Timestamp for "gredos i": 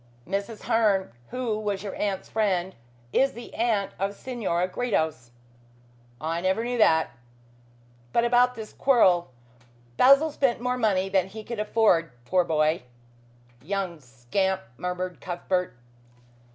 4.67-6.41